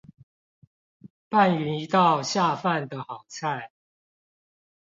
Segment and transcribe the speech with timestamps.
[1.29, 3.69] 拌勻一道下飯的好菜